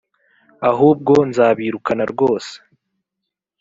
[0.69, 2.53] ahubwo nzabirukana rwose.